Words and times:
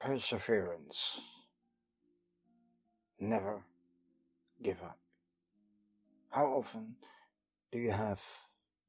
perseverance. 0.00 1.20
Never 3.18 3.64
give 4.62 4.82
up. 4.82 4.98
How 6.30 6.46
often 6.46 6.96
do 7.72 7.78
you 7.78 7.92
have 7.92 8.20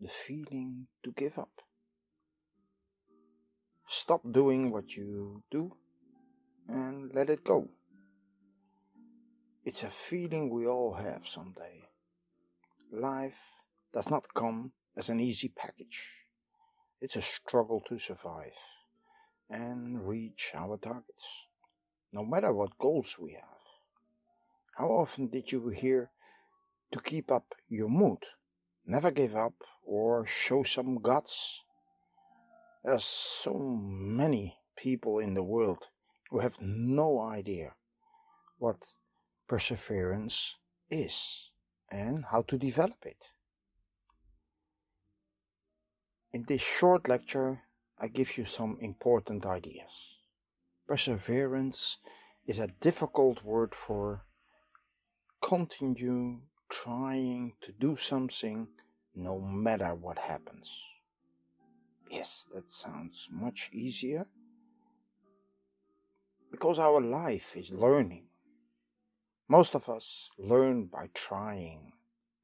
the 0.02 0.10
feeling 0.10 0.88
to 1.04 1.12
give 1.12 1.40
up? 1.40 1.62
Stop 3.88 4.22
doing 4.32 4.72
what 4.72 4.96
you 4.98 5.44
do 5.50 5.72
and 6.68 7.14
let 7.14 7.30
it 7.30 7.44
go. 7.44 7.70
It's 9.64 9.84
a 9.84 9.90
feeling 9.90 10.50
we 10.50 10.68
all 10.68 10.94
have 10.96 11.26
someday. 11.26 11.90
Life 12.92 13.40
does 13.94 14.10
not 14.10 14.34
come 14.34 14.74
as 14.96 15.10
an 15.10 15.20
easy 15.20 15.50
package. 15.50 16.04
It's 17.00 17.16
a 17.16 17.22
struggle 17.22 17.82
to 17.88 17.98
survive 17.98 18.58
and 19.50 20.08
reach 20.08 20.52
our 20.54 20.78
targets, 20.78 21.48
no 22.12 22.26
matter 22.26 22.54
what 22.54 22.78
goals 22.78 23.18
we 23.20 23.34
have. 23.34 23.44
How 24.78 24.88
often 24.88 25.28
did 25.28 25.52
you 25.52 25.70
hear 25.70 26.12
to 26.92 27.00
keep 27.00 27.32
up 27.32 27.56
your 27.68 27.90
mood, 27.90 28.20
never 28.86 29.12
give 29.12 29.36
up, 29.36 29.56
or 29.84 30.26
show 30.26 30.64
some 30.64 31.00
guts? 31.02 31.64
There's 32.84 33.04
so 33.04 33.54
many 33.58 34.58
people 34.76 35.20
in 35.20 35.34
the 35.34 35.44
world 35.44 35.80
who 36.30 36.40
have 36.40 36.58
no 36.62 37.20
idea 37.20 37.76
what 38.58 38.96
perseverance 39.48 40.58
is 40.90 41.52
and 41.90 42.26
how 42.32 42.44
to 42.44 42.58
develop 42.58 43.06
it. 43.06 43.18
In 46.34 46.44
this 46.48 46.62
short 46.62 47.08
lecture, 47.08 47.64
I 48.00 48.08
give 48.08 48.38
you 48.38 48.46
some 48.46 48.78
important 48.80 49.46
ideas. 49.46 50.18
Perseverance 50.88 51.98
is 52.46 52.60
a 52.60 52.68
difficult 52.68 53.44
word 53.44 53.74
for 53.74 54.24
continue 55.42 56.42
trying 56.70 57.54
to 57.62 57.72
do 57.72 57.96
something 57.96 58.68
no 59.16 59.40
matter 59.40 59.96
what 59.96 60.20
happens. 60.20 60.84
Yes, 62.10 62.46
that 62.54 62.70
sounds 62.70 63.28
much 63.32 63.70
easier 63.74 64.28
because 66.52 66.80
our 66.80 67.02
life 67.02 67.58
is 67.58 67.72
learning. 67.72 68.28
Most 69.50 69.76
of 69.76 69.90
us 69.90 70.30
learn 70.38 70.86
by 70.86 71.10
trying 71.14 71.94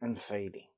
and 0.01 0.17
failing. 0.17 0.69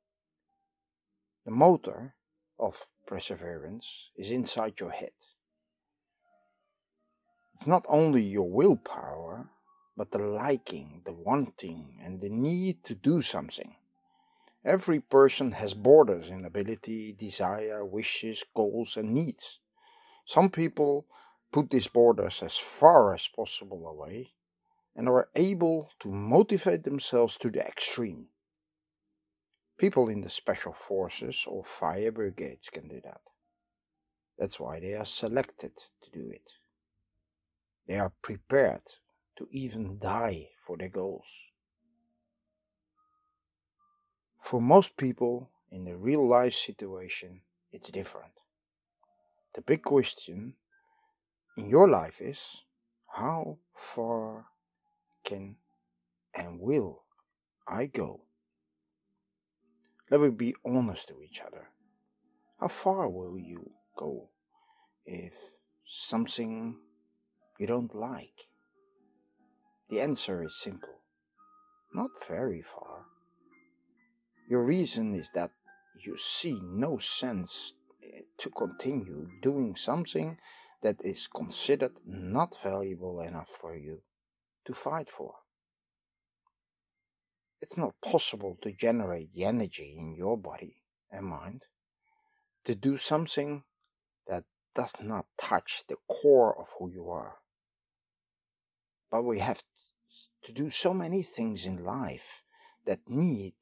The 1.46 1.52
motor 1.52 2.16
of 2.60 2.86
perseverance 3.06 4.12
is 4.16 4.32
inside 4.32 4.80
your 4.80 4.92
head. 4.92 5.12
It's 7.56 7.68
not 7.68 7.86
only 7.88 8.24
your 8.24 8.50
willpower, 8.50 9.50
but 9.98 10.12
the 10.12 10.20
liking, 10.20 11.02
the 11.06 11.14
wanting, 11.14 11.98
and 12.02 12.20
the 12.20 12.30
need 12.30 12.84
to 12.84 12.96
do 12.96 13.22
something. 13.22 13.76
Every 14.66 15.00
person 15.00 15.52
has 15.54 15.74
borders 15.74 16.30
in 16.30 16.44
ability, 16.44 17.14
desire, 17.14 17.86
wishes, 17.86 18.44
goals, 18.56 18.98
and 18.98 19.14
needs. 19.14 19.60
Some 20.26 20.50
people 20.50 21.06
put 21.52 21.70
these 21.70 21.88
borders 21.88 22.42
as 22.42 22.58
far 22.58 23.14
as 23.14 23.28
possible 23.28 23.88
away 23.88 24.32
and 24.96 25.08
are 25.08 25.30
able 25.36 25.92
to 26.00 26.10
motivate 26.10 26.84
themselves 26.84 27.38
to 27.38 27.50
the 27.50 27.60
extreme. 27.60 28.28
People 29.78 30.08
in 30.08 30.22
the 30.22 30.30
special 30.30 30.74
forces 30.74 31.46
or 31.48 31.64
fire 31.64 32.12
brigades 32.12 32.70
can 32.70 32.88
do 32.88 33.02
that. 33.04 33.22
That's 34.38 34.60
why 34.60 34.80
they 34.80 34.94
are 34.94 35.06
selected 35.06 35.72
to 36.02 36.12
do 36.12 36.30
it. 36.30 36.54
They 37.88 37.98
are 37.98 38.14
prepared 38.22 38.82
to 39.38 39.48
even 39.52 40.00
die 40.00 40.50
for 40.58 40.78
their 40.78 40.90
goals. 40.90 41.28
For 44.42 44.62
most 44.62 44.96
people 44.96 45.50
in 45.72 45.86
the 45.86 45.98
real 45.98 46.28
life 46.28 46.54
situation, 46.54 47.42
it's 47.72 47.90
different. 47.90 48.32
The 49.56 49.62
big 49.62 49.84
question 49.84 50.54
in 51.58 51.70
your 51.70 51.90
life 51.90 52.22
is 52.22 52.64
how 53.08 53.58
far 53.74 54.46
can 55.24 55.58
and 56.34 56.60
will 56.60 57.04
I 57.68 57.86
go? 57.86 58.22
Let 60.16 60.38
be 60.38 60.56
honest 60.64 61.10
to 61.10 61.22
each 61.22 61.42
other. 61.42 61.72
How 62.62 62.70
far 62.70 63.10
will 63.10 63.38
you 63.38 63.72
go 63.98 64.30
if 65.06 65.34
something 65.84 66.78
you 67.60 67.68
don't 67.68 67.94
like? 67.94 68.48
The 69.90 70.00
answer 70.00 70.42
is 70.42 70.56
simple. 70.56 71.02
Not 71.94 72.12
very 72.30 72.62
far. 72.62 73.08
Your 74.50 74.64
reason 74.64 75.14
is 75.14 75.30
that 75.34 75.52
you 76.06 76.16
see 76.16 76.62
no 76.64 76.98
sense 76.98 77.74
eh, 78.02 78.22
to 78.38 78.50
continue 78.52 79.28
doing 79.42 79.76
something 79.76 80.38
that 80.82 80.96
is 81.02 81.28
considered 81.28 82.00
not 82.06 82.56
valuable 82.64 83.20
enough 83.20 83.50
for 83.50 83.76
you 83.76 84.02
to 84.64 84.74
fight 84.74 85.10
for. 85.10 85.34
It's 87.62 87.78
not 87.78 87.96
possible 88.04 88.58
to 88.62 88.72
generate 88.72 89.32
the 89.32 89.46
energy 89.46 89.96
in 89.98 90.16
your 90.16 90.38
body 90.38 90.84
and 91.12 91.26
mind 91.26 91.66
to 92.66 92.76
do 92.76 92.98
something 92.98 93.64
that 94.28 94.44
does 94.74 94.96
not 95.02 95.26
touch 95.40 95.84
the 95.88 95.96
core 96.10 96.60
of 96.60 96.68
who 96.78 96.90
you 96.90 97.10
are. 97.10 97.38
But 99.10 99.24
we 99.24 99.40
have 99.40 99.62
to 100.44 100.52
do 100.52 100.70
so 100.70 100.94
many 100.94 101.24
things 101.24 101.66
in 101.66 101.84
life 101.84 102.44
that 102.86 103.00
need 103.08 103.56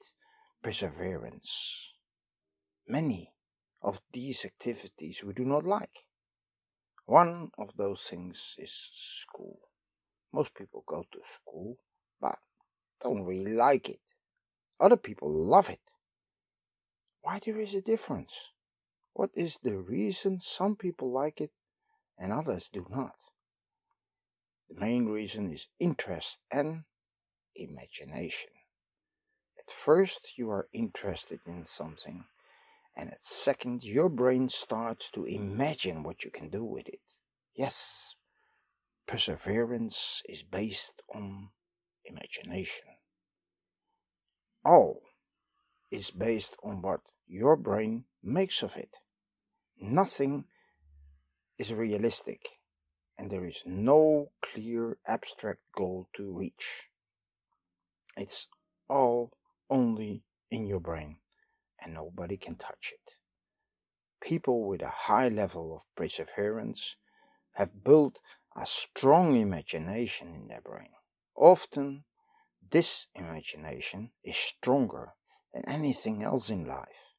perseverance. 0.62 1.94
Many 2.88 3.34
of 3.82 4.02
these 4.12 4.46
activities 4.46 5.24
we 5.24 5.34
do 5.34 5.46
not 5.46 5.66
like. 5.66 6.06
One 7.06 7.52
of 7.58 7.76
those 7.78 8.04
things 8.04 8.56
is 8.58 8.90
school. 8.94 9.60
Most 10.32 10.56
people 10.56 10.84
go 10.88 11.06
to 11.12 11.20
school, 11.22 11.78
but 12.20 12.40
don't 13.04 13.26
really 13.26 13.54
like 13.54 13.90
it. 13.90 14.00
Other 14.80 14.98
people 14.98 15.32
love 15.32 15.70
it. 15.70 15.80
Why 17.22 17.40
there 17.40 17.60
is 17.60 17.74
a 17.74 17.82
difference? 17.82 18.52
What 19.14 19.30
is 19.36 19.60
the 19.62 19.78
reason 19.78 20.40
some 20.40 20.76
people 20.76 21.12
like 21.12 21.40
it 21.40 21.52
and 22.18 22.34
others 22.34 22.68
do 22.68 22.88
not? 22.90 23.16
The 24.70 24.80
main 24.80 25.06
reason 25.06 25.52
is 25.52 25.68
interest 25.80 26.40
and 26.52 26.84
imagination. 27.56 28.50
At 29.60 29.72
first, 29.72 30.38
you 30.38 30.50
are 30.50 30.68
interested 30.74 31.40
in 31.46 31.66
something, 31.66 32.26
and 32.98 33.12
at 33.12 33.24
second, 33.24 33.84
your 33.84 34.10
brain 34.10 34.50
starts 34.50 35.10
to 35.12 35.26
imagine 35.26 36.04
what 36.04 36.24
you 36.24 36.32
can 36.32 36.50
do 36.50 36.66
with 36.66 36.88
it. 36.88 37.00
Yes, 37.56 38.16
perseverance 39.08 40.22
is 40.28 40.44
based 40.44 41.04
on 41.14 41.50
imagination. 42.06 42.86
All 44.66 45.02
is 45.92 46.12
based 46.12 46.56
on 46.64 46.82
what 46.82 47.02
your 47.28 47.56
brain 47.56 48.06
makes 48.24 48.64
of 48.64 48.76
it. 48.76 48.98
Nothing 49.80 50.46
is 51.58 51.74
realistic, 51.74 52.60
and 53.18 53.30
there 53.30 53.46
is 53.46 53.64
no 53.66 54.32
clear 54.42 54.98
abstract 55.08 55.62
goal 55.76 56.08
to 56.16 56.32
reach. 56.32 56.90
It's 58.16 58.48
all 58.90 59.32
only 59.70 60.24
in 60.50 60.66
your 60.66 60.80
brain, 60.80 61.18
and 61.84 61.94
nobody 61.94 62.38
can 62.38 62.56
touch 62.56 62.94
it. 62.94 63.14
People 64.22 64.68
with 64.68 64.82
a 64.82 64.90
high 64.90 65.28
level 65.28 65.76
of 65.76 65.84
perseverance 65.96 66.96
have 67.54 67.84
built 67.84 68.20
a 68.56 68.66
strong 68.66 69.36
imagination 69.36 70.34
in 70.34 70.48
their 70.48 70.62
brain. 70.62 70.93
Often, 71.36 72.04
this 72.72 73.08
imagination 73.16 74.12
is 74.24 74.36
stronger 74.36 75.14
than 75.54 75.68
anything 75.68 76.24
else 76.24 76.50
in 76.50 76.66
life. 76.66 77.16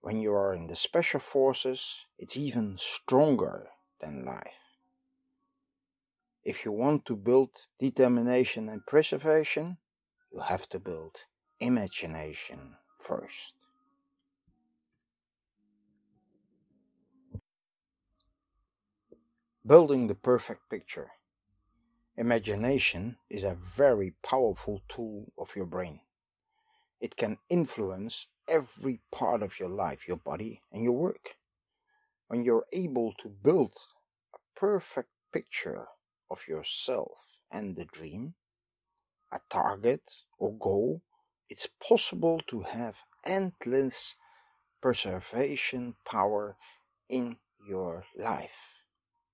When 0.00 0.20
you 0.20 0.32
are 0.32 0.54
in 0.54 0.66
the 0.66 0.74
special 0.74 1.20
forces, 1.20 2.06
it's 2.18 2.36
even 2.36 2.76
stronger 2.76 3.68
than 4.00 4.24
life. 4.24 4.78
If 6.44 6.64
you 6.64 6.72
want 6.72 7.06
to 7.06 7.14
build 7.14 7.50
determination 7.78 8.68
and 8.68 8.84
preservation, 8.84 9.78
you 10.32 10.40
have 10.40 10.68
to 10.70 10.80
build 10.80 11.16
imagination 11.60 12.76
first. 12.98 13.54
Building 19.64 20.08
the 20.08 20.16
perfect 20.16 20.68
picture. 20.68 21.12
Imagination 22.22 23.16
is 23.28 23.42
a 23.42 23.56
very 23.56 24.14
powerful 24.22 24.80
tool 24.88 25.32
of 25.36 25.56
your 25.56 25.66
brain. 25.66 26.02
It 27.00 27.16
can 27.16 27.38
influence 27.50 28.28
every 28.48 29.00
part 29.10 29.42
of 29.42 29.58
your 29.58 29.68
life, 29.68 30.06
your 30.06 30.18
body, 30.18 30.62
and 30.70 30.84
your 30.84 30.92
work. 30.92 31.34
When 32.28 32.44
you're 32.44 32.66
able 32.72 33.12
to 33.14 33.28
build 33.28 33.74
a 34.32 34.38
perfect 34.54 35.08
picture 35.32 35.88
of 36.30 36.46
yourself 36.46 37.40
and 37.50 37.74
the 37.74 37.86
dream, 37.86 38.34
a 39.32 39.40
target 39.50 40.08
or 40.38 40.56
goal, 40.56 41.02
it's 41.48 41.66
possible 41.66 42.40
to 42.46 42.60
have 42.60 42.98
endless 43.26 44.14
preservation 44.80 45.96
power 46.04 46.56
in 47.08 47.38
your 47.66 48.04
life. 48.16 48.84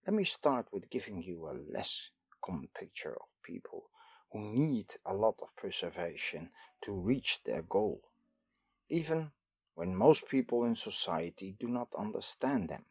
Let 0.06 0.14
me 0.14 0.24
start 0.24 0.68
with 0.72 0.88
giving 0.88 1.22
you 1.22 1.46
a 1.48 1.52
less 1.52 2.12
common 2.48 2.68
picture 2.78 3.14
of 3.14 3.28
people 3.42 3.90
who 4.32 4.40
need 4.40 4.94
a 5.04 5.14
lot 5.14 5.36
of 5.42 5.54
preservation 5.56 6.50
to 6.82 6.92
reach 6.92 7.42
their 7.44 7.62
goal, 7.62 8.00
even 8.88 9.30
when 9.74 9.94
most 9.94 10.28
people 10.28 10.64
in 10.64 10.74
society 10.74 11.54
do 11.58 11.68
not 11.68 11.88
understand 11.98 12.68
them. 12.68 12.84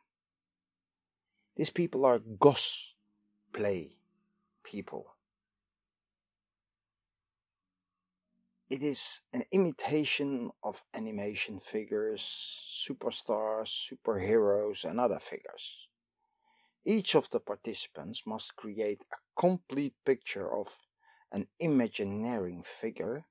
These 1.55 1.71
people 1.71 2.05
are 2.05 2.19
ghost 2.19 2.95
play 3.51 3.89
people. 4.63 5.07
It 8.69 8.83
is 8.83 9.21
an 9.33 9.43
imitation 9.51 10.51
of 10.61 10.83
animation 10.93 11.59
figures, 11.59 12.21
superstars, 12.21 13.69
superheroes, 13.89 14.83
and 14.83 14.99
other 14.99 15.19
figures. 15.19 15.87
Each 16.85 17.15
of 17.15 17.29
the 17.29 17.39
participants 17.39 18.25
must 18.25 18.55
create 18.55 19.03
a 19.11 19.17
complete 19.39 19.95
picture 20.05 20.51
of 20.51 20.67
an 21.31 21.47
imaginary 21.59 22.61
figure 22.63 23.25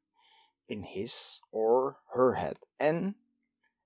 in 0.69 0.83
his 0.83 1.41
or 1.51 1.97
her 2.15 2.35
head 2.35 2.59
and 2.79 3.15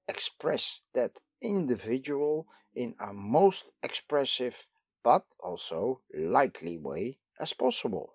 express 0.09 0.83
that 0.95 1.19
individual 1.41 2.47
in 2.75 2.95
a 3.01 3.13
most 3.13 3.71
expressive 3.83 4.67
but 5.03 5.25
also 5.41 6.01
likely 6.15 6.77
way 6.77 7.19
as 7.39 7.53
possible. 7.53 8.15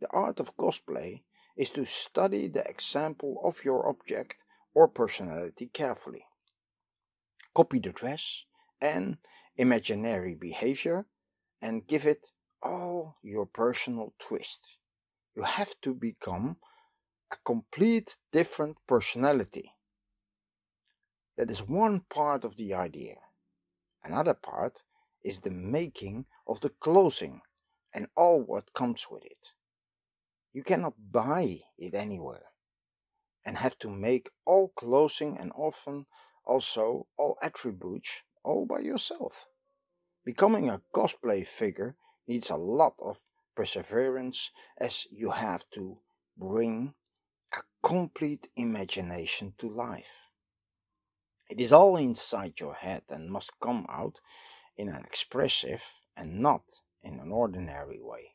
The 0.00 0.08
art 0.10 0.40
of 0.40 0.56
cosplay 0.56 1.22
is 1.56 1.70
to 1.70 1.84
study 1.84 2.48
the 2.48 2.64
example 2.68 3.40
of 3.44 3.64
your 3.64 3.88
object 3.88 4.44
or 4.74 4.88
personality 4.88 5.66
carefully. 5.72 6.24
Copy 7.54 7.78
the 7.78 7.92
dress 7.92 8.44
and 8.80 9.16
imaginary 9.56 10.34
behavior 10.34 11.06
and 11.62 11.86
give 11.86 12.04
it 12.06 12.32
all 12.62 13.16
your 13.22 13.46
personal 13.46 14.14
twist. 14.18 14.78
You 15.34 15.42
have 15.42 15.74
to 15.82 15.94
become 15.94 16.56
a 17.32 17.36
complete 17.44 18.16
different 18.32 18.76
personality. 18.86 19.72
That 21.36 21.50
is 21.50 21.62
one 21.62 22.02
part 22.08 22.44
of 22.44 22.56
the 22.56 22.72
idea. 22.74 23.16
Another 24.04 24.34
part 24.34 24.82
is 25.24 25.40
the 25.40 25.50
making 25.50 26.26
of 26.46 26.60
the 26.60 26.70
clothing 26.70 27.42
and 27.92 28.08
all 28.16 28.42
what 28.42 28.72
comes 28.72 29.06
with 29.10 29.24
it. 29.24 29.52
You 30.52 30.62
cannot 30.62 30.94
buy 31.10 31.58
it 31.76 31.94
anywhere 31.94 32.46
and 33.44 33.58
have 33.58 33.78
to 33.78 33.90
make 33.90 34.30
all 34.44 34.68
clothing 34.68 35.36
and 35.38 35.52
often 35.54 36.06
also 36.44 37.06
all 37.18 37.36
attributes 37.42 38.22
all 38.46 38.64
by 38.64 38.78
yourself. 38.78 39.48
Becoming 40.24 40.70
a 40.70 40.80
cosplay 40.94 41.44
figure 41.46 41.96
needs 42.26 42.48
a 42.48 42.56
lot 42.56 42.94
of 43.00 43.18
perseverance 43.54 44.52
as 44.78 45.06
you 45.10 45.30
have 45.30 45.64
to 45.74 45.98
bring 46.38 46.94
a 47.52 47.60
complete 47.82 48.48
imagination 48.56 49.54
to 49.58 49.68
life. 49.68 50.30
It 51.48 51.60
is 51.60 51.72
all 51.72 51.96
inside 51.96 52.60
your 52.60 52.74
head 52.74 53.02
and 53.10 53.30
must 53.30 53.60
come 53.60 53.86
out 53.88 54.20
in 54.76 54.88
an 54.88 55.04
expressive 55.04 55.84
and 56.16 56.40
not 56.40 56.62
in 57.02 57.18
an 57.20 57.30
ordinary 57.32 58.00
way. 58.00 58.34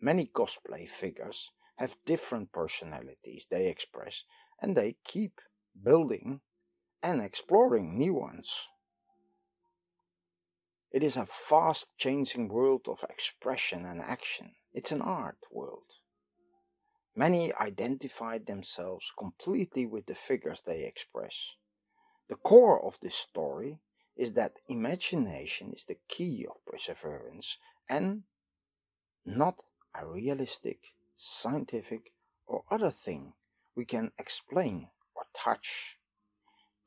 Many 0.00 0.26
cosplay 0.26 0.88
figures 0.88 1.50
have 1.78 1.96
different 2.04 2.52
personalities 2.52 3.46
they 3.50 3.68
express 3.68 4.24
and 4.60 4.76
they 4.76 4.96
keep 5.04 5.40
building 5.82 6.40
and 7.02 7.20
exploring 7.20 7.98
new 7.98 8.14
ones. 8.14 8.68
It 10.94 11.02
is 11.02 11.16
a 11.16 11.26
fast 11.26 11.88
changing 11.98 12.46
world 12.46 12.82
of 12.86 13.04
expression 13.10 13.84
and 13.84 14.00
action. 14.00 14.52
It's 14.72 14.92
an 14.92 15.02
art 15.02 15.38
world. 15.50 15.90
Many 17.16 17.52
identify 17.52 18.38
themselves 18.38 19.12
completely 19.18 19.86
with 19.86 20.06
the 20.06 20.14
figures 20.14 20.60
they 20.60 20.84
express. 20.84 21.56
The 22.28 22.36
core 22.36 22.80
of 22.80 23.00
this 23.00 23.16
story 23.16 23.80
is 24.16 24.34
that 24.34 24.60
imagination 24.68 25.72
is 25.72 25.84
the 25.84 25.98
key 26.06 26.46
of 26.48 26.64
perseverance 26.64 27.58
and 27.90 28.22
not 29.26 29.64
a 30.00 30.06
realistic, 30.06 30.92
scientific, 31.16 32.12
or 32.46 32.62
other 32.70 32.92
thing 32.92 33.32
we 33.74 33.84
can 33.84 34.12
explain 34.16 34.90
or 35.16 35.24
touch. 35.36 35.98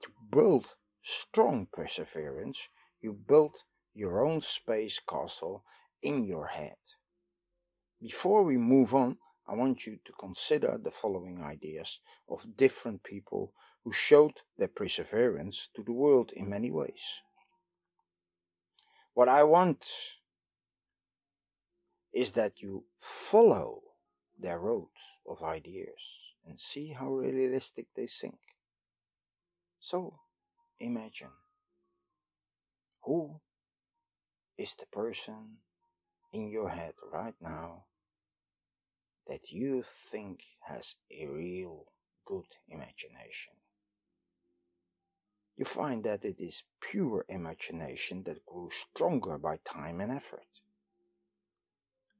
To 0.03 0.09
build 0.31 0.75
strong 1.01 1.67
perseverance, 1.69 2.69
you 3.01 3.11
build 3.11 3.63
your 3.97 4.23
own 4.23 4.39
space 4.41 4.99
castle 4.99 5.63
in 6.03 6.23
your 6.23 6.45
head. 6.45 6.77
Before 7.99 8.43
we 8.43 8.55
move 8.55 8.93
on, 8.93 9.17
I 9.47 9.55
want 9.55 9.87
you 9.87 9.97
to 10.05 10.13
consider 10.19 10.77
the 10.77 10.91
following 10.91 11.41
ideas 11.41 11.99
of 12.29 12.55
different 12.55 13.03
people 13.03 13.53
who 13.83 13.91
showed 13.91 14.41
their 14.55 14.67
perseverance 14.67 15.69
to 15.75 15.81
the 15.81 15.93
world 15.93 16.31
in 16.35 16.47
many 16.47 16.69
ways. 16.69 17.23
What 19.15 19.29
I 19.29 19.43
want 19.43 19.83
is 22.13 22.33
that 22.33 22.61
you 22.61 22.83
follow 22.99 23.81
their 24.39 24.59
road 24.59 24.89
of 25.27 25.41
ideas 25.41 26.33
and 26.45 26.59
see 26.59 26.89
how 26.89 27.13
realistic 27.13 27.87
they 27.95 28.05
think. 28.05 28.37
So 29.79 30.19
imagine 30.79 31.31
who 33.01 33.39
is 34.57 34.75
the 34.75 34.85
person 34.87 35.57
in 36.33 36.49
your 36.49 36.69
head 36.69 36.93
right 37.11 37.35
now 37.41 37.83
that 39.27 39.51
you 39.51 39.83
think 39.83 40.43
has 40.67 40.95
a 41.11 41.27
real 41.27 41.85
good 42.25 42.45
imagination. 42.69 43.53
You 45.57 45.65
find 45.65 46.03
that 46.03 46.23
it 46.23 46.39
is 46.39 46.63
pure 46.79 47.25
imagination 47.27 48.23
that 48.23 48.45
grew 48.45 48.69
stronger 48.69 49.37
by 49.37 49.57
time 49.63 50.01
and 50.01 50.11
effort. 50.11 50.61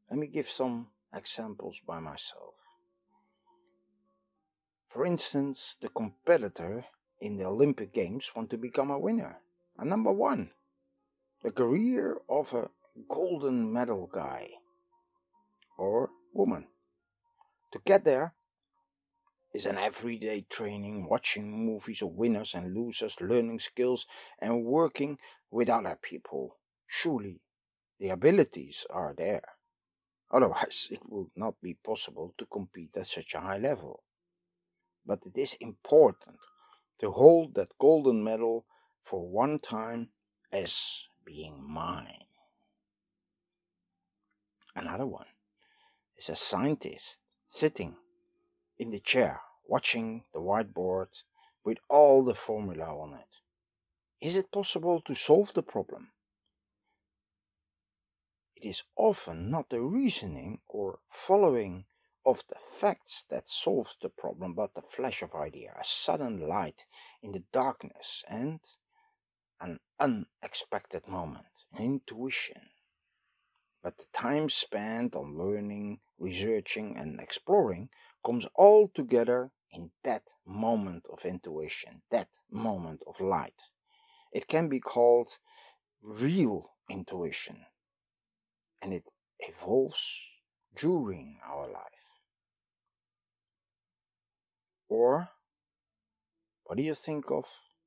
Let 0.09 0.19
me 0.19 0.27
give 0.27 0.49
some 0.49 0.87
examples 1.13 1.79
by 1.85 1.99
myself. 1.99 2.55
For 4.87 5.05
instance, 5.05 5.77
the 5.81 5.89
competitor 5.89 6.85
in 7.19 7.37
the 7.37 7.45
Olympic 7.45 7.93
Games 7.93 8.31
want 8.35 8.49
to 8.51 8.57
become 8.57 8.89
a 8.89 8.99
winner, 8.99 9.39
a 9.77 9.85
number 9.85 10.11
one. 10.11 10.51
The 11.43 11.51
career 11.51 12.17
of 12.27 12.53
a 12.53 12.69
golden 13.07 13.71
medal 13.71 14.09
guy 14.11 14.49
or 15.77 16.09
woman. 16.33 16.67
To 17.73 17.79
get 17.85 18.05
there 18.05 18.33
is 19.53 19.65
an 19.65 19.77
everyday 19.77 20.41
training, 20.49 21.07
watching 21.07 21.65
movies 21.65 22.01
of 22.01 22.09
winners 22.09 22.53
and 22.55 22.73
losers, 22.73 23.21
learning 23.21 23.59
skills, 23.59 24.07
and 24.39 24.63
working 24.63 25.19
with 25.51 25.69
other 25.69 25.97
people. 26.01 26.57
Surely 26.87 27.39
the 27.99 28.09
abilities 28.09 28.85
are 28.89 29.13
there. 29.15 29.43
Otherwise, 30.31 30.87
it 30.91 31.01
would 31.07 31.29
not 31.35 31.55
be 31.61 31.73
possible 31.73 32.33
to 32.37 32.45
compete 32.45 32.97
at 32.97 33.07
such 33.07 33.33
a 33.35 33.39
high 33.39 33.57
level. 33.57 34.03
But 35.05 35.19
it 35.25 35.37
is 35.37 35.53
important 35.61 36.39
to 36.99 37.11
hold 37.11 37.55
that 37.55 37.77
golden 37.79 38.23
medal 38.23 38.65
for 39.03 39.27
one 39.27 39.59
time 39.59 40.09
as 40.51 41.03
being 41.27 41.61
mine. 41.61 42.23
Another 44.75 45.05
one 45.05 45.27
is 46.17 46.29
a 46.29 46.35
scientist 46.35 47.19
sitting 47.47 47.95
in 48.79 48.91
the 48.91 48.99
chair 48.99 49.41
watching 49.67 50.23
the 50.33 50.39
whiteboard 50.39 51.23
with 51.65 51.77
all 51.89 52.23
the 52.23 52.33
formula 52.33 52.85
on 52.85 53.13
it. 53.13 54.25
Is 54.25 54.35
it 54.35 54.51
possible 54.51 55.01
to 55.01 55.13
solve 55.13 55.53
the 55.53 55.63
problem? 55.63 56.09
It 58.55 58.65
is 58.65 58.83
often 58.95 59.51
not 59.51 59.69
the 59.69 59.81
reasoning 59.81 60.61
or 60.67 60.99
following 61.09 61.85
of 62.25 62.43
the 62.49 62.55
facts 62.79 63.25
that 63.29 63.47
solves 63.47 63.95
the 64.01 64.09
problem, 64.09 64.53
but 64.53 64.73
the 64.73 64.81
flash 64.81 65.21
of 65.21 65.35
idea, 65.35 65.73
a 65.79 65.83
sudden 65.83 66.47
light 66.47 66.85
in 67.21 67.33
the 67.33 67.43
darkness, 67.53 68.23
and 68.29 68.59
an 69.59 69.79
unexpected 69.99 71.07
moment, 71.07 71.45
an 71.73 71.83
intuition. 71.83 72.69
But 73.83 73.97
the 73.97 74.05
time 74.13 74.49
spent 74.49 75.15
on 75.15 75.37
learning, 75.37 75.99
researching, 76.17 76.97
and 76.97 77.19
exploring 77.19 77.89
comes 78.25 78.45
all 78.55 78.89
together 78.93 79.51
in 79.71 79.91
that 80.03 80.23
moment 80.45 81.05
of 81.11 81.25
intuition, 81.25 82.01
that 82.11 82.29
moment 82.51 83.01
of 83.07 83.19
light. 83.19 83.61
It 84.31 84.47
can 84.47 84.69
be 84.69 84.79
called 84.79 85.37
real 86.01 86.71
intuition 86.89 87.65
and 88.81 88.93
it 88.93 89.11
evolves 89.39 90.27
during 90.75 91.39
our 91.45 91.65
life. 91.65 91.83
Or, 94.89 95.29
what 96.63 96.77
do 96.77 96.83
you 96.83 96.93
think 96.93 97.31
of 97.31 97.45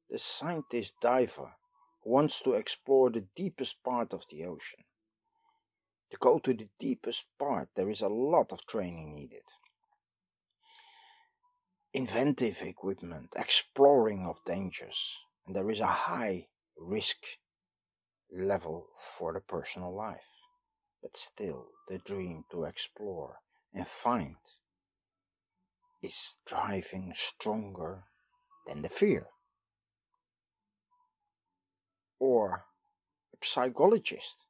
the 0.08 0.18
scientist 0.18 0.94
diver 1.00 1.52
wants 2.04 2.40
to 2.42 2.52
explore 2.52 3.10
the 3.10 3.26
deepest 3.34 3.82
part 3.82 4.12
of 4.12 4.24
the 4.30 4.44
ocean? 4.44 4.84
To 6.10 6.16
go 6.18 6.38
to 6.40 6.54
the 6.54 6.68
deepest 6.78 7.24
part, 7.38 7.68
there 7.76 7.88
is 7.88 8.00
a 8.00 8.08
lot 8.08 8.52
of 8.52 8.66
training 8.66 9.14
needed. 9.14 9.44
Inventive 11.92 12.62
equipment, 12.62 13.34
exploring 13.36 14.26
of 14.26 14.44
dangers, 14.44 15.24
and 15.46 15.54
there 15.54 15.70
is 15.70 15.80
a 15.80 15.86
high 15.86 16.48
risk 16.76 17.18
level 18.32 18.88
for 19.18 19.32
the 19.32 19.40
personal 19.40 19.94
life. 19.94 20.42
But 21.02 21.16
still, 21.16 21.68
the 21.88 21.98
dream 21.98 22.44
to 22.50 22.64
explore 22.64 23.38
and 23.72 23.86
find 23.86 24.36
is 26.02 26.36
driving 26.46 27.12
stronger 27.16 28.04
than 28.66 28.82
the 28.82 28.88
fear. 28.88 29.28
Or 32.20 32.66
a 33.32 33.44
psychologist 33.44 34.46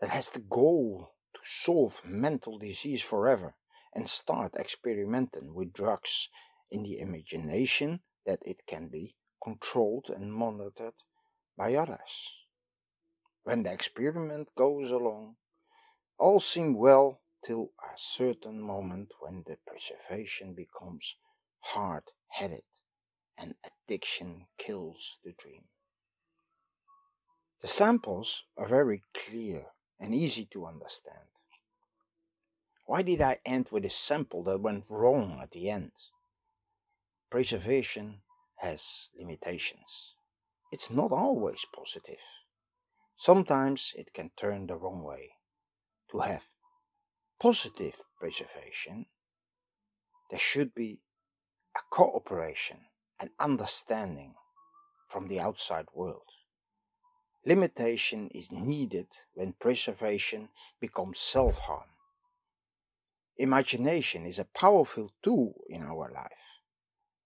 that 0.00 0.10
has 0.10 0.30
the 0.30 0.40
goal 0.40 1.14
to 1.34 1.40
solve 1.42 2.02
mental 2.04 2.58
disease 2.58 3.02
forever 3.02 3.56
and 3.94 4.08
start 4.08 4.54
experimenting 4.54 5.54
with 5.54 5.72
drugs 5.72 6.28
in 6.70 6.82
the 6.82 7.00
imagination 7.00 8.00
that 8.26 8.40
it 8.44 8.62
can 8.66 8.88
be 8.88 9.16
controlled 9.42 10.10
and 10.14 10.32
monitored 10.32 11.02
by 11.56 11.74
others. 11.74 12.44
When 13.44 13.62
the 13.62 13.72
experiment 13.72 14.52
goes 14.54 14.90
along, 14.90 15.36
all 16.18 16.38
seem 16.38 16.74
well 16.74 17.22
till 17.42 17.72
a 17.82 17.96
certain 17.96 18.60
moment 18.60 19.12
when 19.20 19.44
the 19.46 19.56
preservation 19.66 20.54
becomes 20.54 21.16
hard 21.60 22.04
headed 22.28 22.64
and 23.38 23.54
addiction 23.64 24.46
kills 24.58 25.18
the 25.24 25.32
dream. 25.32 25.64
The 27.60 27.68
samples 27.68 28.44
are 28.56 28.68
very 28.68 29.02
clear 29.14 29.66
and 29.98 30.14
easy 30.14 30.44
to 30.52 30.66
understand. 30.66 31.26
Why 32.86 33.02
did 33.02 33.20
I 33.20 33.38
end 33.44 33.68
with 33.72 33.84
a 33.84 33.90
sample 33.90 34.44
that 34.44 34.60
went 34.60 34.84
wrong 34.88 35.40
at 35.42 35.50
the 35.50 35.68
end? 35.68 35.92
Preservation 37.30 38.22
has 38.56 39.10
limitations. 39.18 40.16
It's 40.70 40.90
not 40.90 41.12
always 41.12 41.66
positive. 41.74 42.22
Sometimes 43.16 43.92
it 43.96 44.12
can 44.14 44.30
turn 44.36 44.68
the 44.68 44.76
wrong 44.76 45.02
way. 45.02 45.32
To 46.12 46.20
have 46.20 46.44
positive 47.40 47.96
preservation, 48.18 49.06
there 50.30 50.38
should 50.38 50.74
be 50.74 51.02
a 51.76 51.80
cooperation 51.90 52.86
and 53.18 53.30
understanding 53.40 54.34
from 55.08 55.26
the 55.28 55.40
outside 55.40 55.86
world. 55.92 56.22
Limitation 57.48 58.28
is 58.34 58.52
needed 58.52 59.06
when 59.32 59.54
preservation 59.54 60.50
becomes 60.80 61.18
self 61.18 61.60
harm. 61.60 61.88
Imagination 63.38 64.26
is 64.26 64.38
a 64.38 64.44
powerful 64.44 65.12
tool 65.22 65.54
in 65.66 65.80
our 65.82 66.10
life 66.12 66.60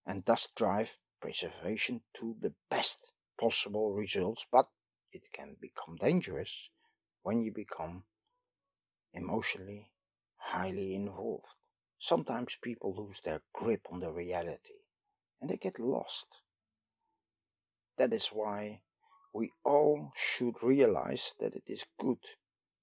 and 0.06 0.24
thus 0.24 0.46
drive 0.54 1.00
preservation 1.20 2.02
to 2.14 2.36
the 2.40 2.54
best 2.70 3.10
possible 3.36 3.94
results, 3.94 4.46
but 4.52 4.66
it 5.12 5.26
can 5.32 5.56
become 5.60 5.96
dangerous 5.96 6.70
when 7.24 7.40
you 7.40 7.50
become 7.52 8.04
emotionally 9.12 9.90
highly 10.36 10.94
involved. 10.94 11.56
Sometimes 11.98 12.56
people 12.62 12.94
lose 12.94 13.20
their 13.24 13.42
grip 13.52 13.88
on 13.90 13.98
the 13.98 14.12
reality 14.12 14.84
and 15.40 15.50
they 15.50 15.56
get 15.56 15.80
lost. 15.80 16.42
That 17.98 18.12
is 18.12 18.28
why 18.28 18.82
we 19.32 19.50
all 19.64 20.12
should 20.14 20.62
realize 20.62 21.34
that 21.40 21.54
it 21.54 21.68
is 21.68 21.84
good 21.98 22.18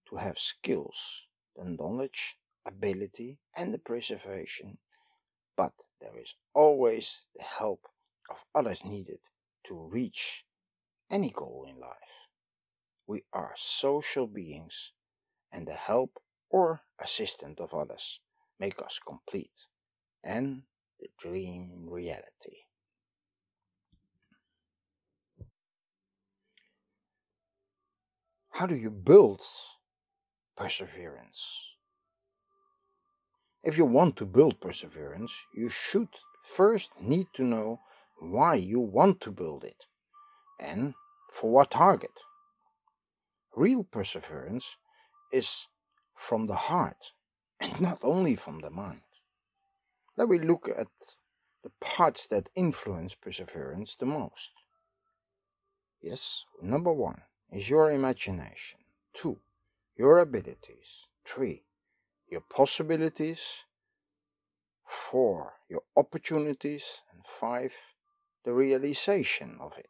to 0.09 0.15
have 0.17 0.37
skills, 0.37 1.27
the 1.55 1.63
knowledge, 1.63 2.37
ability, 2.65 3.39
and 3.55 3.73
the 3.73 3.79
preservation, 3.79 4.77
but 5.55 5.73
there 6.01 6.17
is 6.17 6.35
always 6.53 7.27
the 7.35 7.43
help 7.43 7.87
of 8.29 8.45
others 8.55 8.83
needed 8.85 9.19
to 9.65 9.75
reach 9.75 10.45
any 11.11 11.29
goal 11.29 11.65
in 11.69 11.79
life. 11.79 12.27
We 13.07 13.23
are 13.33 13.53
social 13.55 14.27
beings, 14.27 14.93
and 15.51 15.67
the 15.67 15.73
help 15.73 16.19
or 16.49 16.81
assistance 16.99 17.59
of 17.59 17.73
others 17.73 18.19
make 18.59 18.81
us 18.81 18.99
complete 19.05 19.67
and 20.23 20.63
the 20.99 21.07
dream 21.17 21.85
reality. 21.87 22.68
How 28.51 28.65
do 28.65 28.75
you 28.75 28.91
build 28.91 29.41
perseverance? 30.57 31.75
If 33.63 33.77
you 33.77 33.85
want 33.85 34.15
to 34.17 34.25
build 34.25 34.59
perseverance, 34.59 35.33
you 35.53 35.69
should 35.69 36.09
first 36.43 36.91
need 37.01 37.27
to 37.35 37.43
know 37.43 37.79
why 38.19 38.55
you 38.55 38.79
want 38.79 39.21
to 39.21 39.31
build 39.31 39.63
it 39.63 39.85
and 40.59 40.93
for 41.31 41.49
what 41.51 41.71
target. 41.71 42.19
Real 43.55 43.83
perseverance 43.83 44.77
is 45.31 45.67
from 46.15 46.47
the 46.47 46.55
heart 46.55 47.11
and 47.59 47.79
not 47.79 47.99
only 48.01 48.35
from 48.35 48.59
the 48.59 48.69
mind. 48.69 49.01
Let 50.17 50.29
me 50.29 50.37
look 50.37 50.67
at 50.67 50.87
the 51.63 51.71
parts 51.79 52.27
that 52.27 52.49
influence 52.55 53.15
perseverance 53.15 53.95
the 53.95 54.05
most. 54.05 54.51
Yes, 56.01 56.45
number 56.61 56.91
one 56.91 57.21
is 57.51 57.69
your 57.69 57.91
imagination. 57.91 58.79
Two, 59.13 59.39
your 59.95 60.19
abilities. 60.19 61.07
Three, 61.25 61.63
your 62.29 62.41
possibilities. 62.41 63.65
Four, 64.85 65.53
your 65.69 65.83
opportunities. 65.95 67.01
And 67.13 67.25
five, 67.25 67.73
the 68.43 68.53
realization 68.53 69.57
of 69.59 69.77
it. 69.77 69.89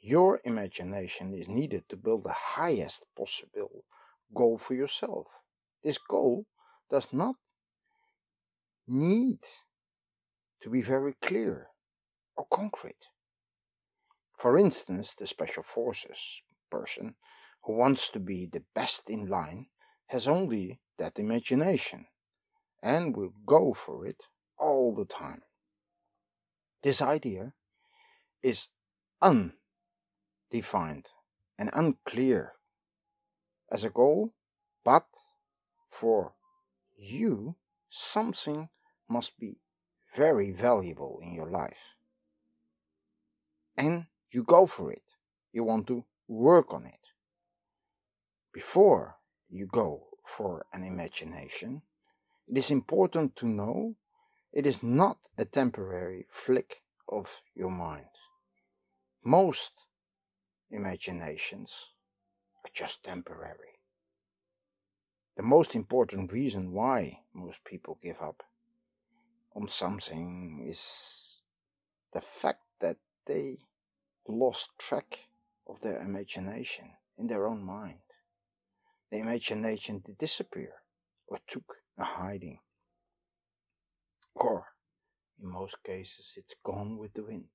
Your 0.00 0.40
imagination 0.44 1.32
is 1.32 1.48
needed 1.48 1.88
to 1.88 1.96
build 1.96 2.24
the 2.24 2.32
highest 2.32 3.06
possible 3.16 3.84
goal 4.34 4.58
for 4.58 4.74
yourself. 4.74 5.28
This 5.84 5.98
goal 5.98 6.46
does 6.90 7.12
not 7.12 7.36
need 8.86 9.38
to 10.60 10.70
be 10.70 10.82
very 10.82 11.14
clear 11.22 11.68
or 12.36 12.46
concrete. 12.50 13.08
For 14.42 14.58
instance, 14.58 15.14
the 15.14 15.28
Special 15.28 15.62
Forces 15.62 16.42
person 16.68 17.14
who 17.62 17.74
wants 17.74 18.10
to 18.10 18.18
be 18.18 18.44
the 18.44 18.64
best 18.74 19.08
in 19.08 19.28
line 19.28 19.66
has 20.08 20.26
only 20.26 20.80
that 20.98 21.16
imagination 21.16 22.08
and 22.82 23.16
will 23.16 23.34
go 23.46 23.72
for 23.72 24.04
it 24.04 24.24
all 24.58 24.96
the 24.96 25.04
time. 25.04 25.42
This 26.82 27.00
idea 27.00 27.52
is 28.42 28.66
undefined 29.22 31.12
and 31.56 31.70
unclear 31.72 32.54
as 33.70 33.84
a 33.84 33.90
goal, 33.90 34.34
but 34.84 35.06
for 35.88 36.34
you, 36.96 37.54
something 37.88 38.70
must 39.08 39.38
be 39.38 39.60
very 40.16 40.50
valuable 40.50 41.20
in 41.22 41.32
your 41.32 41.48
life. 41.48 41.94
And 43.76 44.06
you 44.32 44.42
go 44.42 44.66
for 44.66 44.90
it. 44.90 45.16
You 45.52 45.64
want 45.64 45.86
to 45.88 46.04
work 46.26 46.72
on 46.72 46.86
it. 46.86 46.98
Before 48.52 49.16
you 49.48 49.66
go 49.66 50.06
for 50.24 50.66
an 50.72 50.82
imagination, 50.82 51.82
it 52.48 52.56
is 52.56 52.70
important 52.70 53.36
to 53.36 53.46
know 53.46 53.96
it 54.52 54.66
is 54.66 54.82
not 54.82 55.18
a 55.38 55.44
temporary 55.44 56.26
flick 56.28 56.82
of 57.08 57.42
your 57.54 57.70
mind. 57.70 58.06
Most 59.24 59.86
imaginations 60.70 61.90
are 62.64 62.70
just 62.72 63.04
temporary. 63.04 63.78
The 65.36 65.42
most 65.42 65.74
important 65.74 66.32
reason 66.32 66.72
why 66.72 67.20
most 67.34 67.64
people 67.64 67.98
give 68.02 68.20
up 68.20 68.42
on 69.54 69.68
something 69.68 70.64
is 70.66 71.38
the 72.12 72.20
fact 72.20 72.64
that 72.80 72.98
they 73.26 73.58
lost 74.28 74.70
track 74.78 75.26
of 75.66 75.80
their 75.80 76.00
imagination 76.00 76.92
in 77.18 77.26
their 77.26 77.46
own 77.46 77.64
mind. 77.64 78.00
The 79.10 79.18
imagination 79.18 80.02
did 80.04 80.18
disappear 80.18 80.72
or 81.26 81.38
took 81.46 81.76
a 81.98 82.04
hiding. 82.04 82.60
Or, 84.34 84.66
in 85.40 85.50
most 85.50 85.82
cases, 85.82 86.34
it's 86.36 86.54
gone 86.62 86.96
with 86.98 87.14
the 87.14 87.22
wind. 87.22 87.48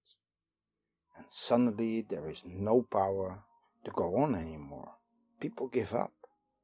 And 1.18 1.26
suddenly 1.28 2.06
there 2.08 2.30
is 2.30 2.44
no 2.46 2.84
power 2.84 3.44
to 3.84 3.92
go 3.92 4.18
on 4.18 4.36
anymore. 4.36 4.94
People 5.40 5.68
give 5.68 5.94
up, 5.94 6.14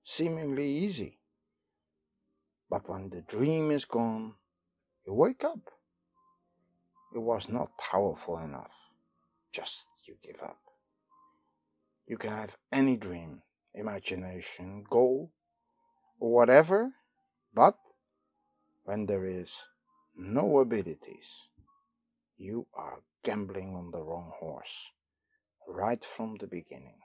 seemingly 0.03 0.67
easy. 0.67 1.19
But 2.69 2.89
when 2.89 3.10
the 3.10 3.22
dream 3.22 3.72
is 3.72 3.86
gone, 3.86 4.36
you 5.05 5.13
wake 5.13 5.43
up. 5.43 5.72
It 7.15 7.19
was 7.19 7.50
not 7.50 7.77
powerful 7.77 8.38
enough. 8.38 8.91
Just 9.51 9.88
you 10.07 10.15
give 10.22 10.41
up. 10.41 10.60
You 12.07 12.17
can 12.17 12.31
have 12.31 12.57
any 12.72 12.98
dream, 12.98 13.41
imagination, 13.74 14.83
goal, 14.89 15.31
or 16.19 16.33
whatever, 16.33 16.91
but 17.53 17.77
when 18.83 19.05
there 19.05 19.25
is 19.25 19.63
no 20.15 20.60
abilities, 20.60 21.48
you 22.38 22.67
are 22.74 23.00
gambling 23.24 23.75
on 23.75 23.91
the 23.91 24.01
wrong 24.01 24.31
horse 24.39 24.91
right 25.67 26.03
from 26.03 26.36
the 26.39 26.48
beginning. 26.48 27.00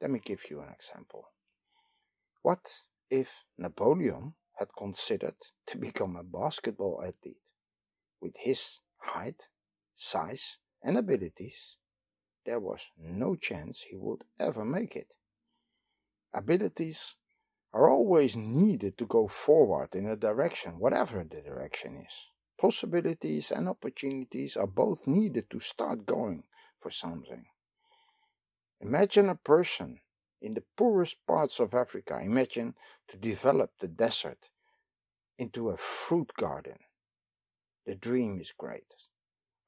Let 0.00 0.10
me 0.10 0.20
give 0.24 0.50
you 0.50 0.60
an 0.60 0.70
example. 0.70 1.28
What 2.42 2.68
if 3.08 3.44
Napoleon 3.56 4.34
had 4.58 4.68
considered 4.76 5.36
to 5.68 5.78
become 5.78 6.16
a 6.16 6.24
basketball 6.24 7.02
athlete? 7.06 7.36
With 8.20 8.34
his 8.38 8.80
height, 8.98 9.48
size, 9.94 10.58
and 10.82 10.96
abilities, 10.98 11.76
there 12.44 12.60
was 12.60 12.90
no 12.98 13.34
chance 13.34 13.82
he 13.82 13.96
would 13.96 14.24
ever 14.38 14.64
make 14.64 14.96
it. 14.96 15.14
Abilities 16.34 17.16
are 17.72 17.88
always 17.88 18.36
needed 18.36 18.98
to 18.98 19.06
go 19.06 19.28
forward 19.28 19.94
in 19.94 20.06
a 20.06 20.16
direction, 20.16 20.78
whatever 20.78 21.24
the 21.24 21.40
direction 21.40 21.96
is. 21.96 22.30
Possibilities 22.60 23.50
and 23.50 23.68
opportunities 23.68 24.56
are 24.56 24.66
both 24.66 25.06
needed 25.06 25.50
to 25.50 25.60
start 25.60 26.06
going 26.06 26.44
for 26.78 26.90
something. 26.90 27.44
Imagine 28.80 29.28
a 29.28 29.36
person 29.36 30.00
in 30.40 30.54
the 30.54 30.64
poorest 30.76 31.16
parts 31.26 31.60
of 31.60 31.72
Africa. 31.72 32.20
Imagine 32.22 32.74
to 33.08 33.16
develop 33.16 33.70
the 33.80 33.88
desert 33.88 34.50
into 35.38 35.70
a 35.70 35.76
fruit 35.76 36.32
garden. 36.36 36.78
The 37.86 37.94
dream 37.94 38.40
is 38.40 38.52
great. 38.56 38.94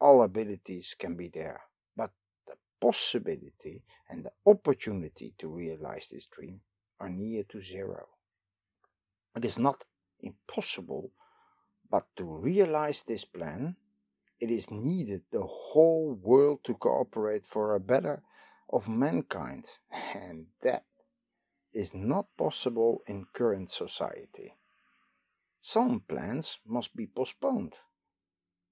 All 0.01 0.23
abilities 0.23 0.95
can 0.99 1.17
be 1.17 1.29
there, 1.29 1.63
possibility 2.81 3.83
and 4.09 4.25
the 4.25 4.33
opportunity 4.47 5.35
to 5.39 5.49
realize 5.49 6.09
this 6.09 6.27
dream 6.27 6.61
are 7.01 7.09
near 7.09 7.43
to 7.45 7.61
zero. 7.61 8.07
It 9.37 9.45
is 9.45 9.59
not 9.59 9.85
impossible, 10.21 11.13
but 11.91 12.05
to 12.17 12.25
realize 12.25 13.03
this 13.03 13.25
plan, 13.25 13.77
it 14.41 14.51
is 14.51 14.71
needed 14.71 15.23
the 15.33 15.45
whole 15.45 16.15
world 16.15 16.61
to 16.65 16.75
cooperate 16.75 17.47
for 17.47 17.75
a 17.75 17.81
better 17.81 18.23
of 18.71 18.89
mankind, 18.89 19.67
and 20.15 20.47
that 20.63 20.85
is 21.73 21.93
not 21.95 22.27
possible 22.37 23.03
in 23.07 23.27
current 23.33 23.71
society. 23.71 24.55
Some 25.61 26.01
plans 26.01 26.59
must 26.67 26.95
be 26.95 27.07
postponed 27.07 27.75